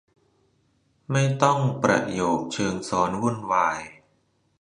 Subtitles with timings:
[1.11, 3.79] ไม่ต้องประโยคเชิงซ้อนวุ่นวาย